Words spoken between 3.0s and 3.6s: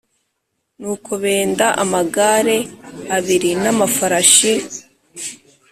abiri